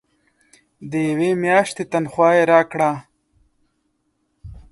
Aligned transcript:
د 0.89 0.91
یوې 1.09 1.31
میاشتي 1.43 1.83
تنخواه 1.91 2.33
یې 2.37 2.43
راکړه. 2.51 2.91